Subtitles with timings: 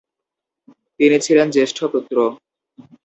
[0.99, 2.15] তিনি ছিলেন জ্যেষ্ঠ পুত্র।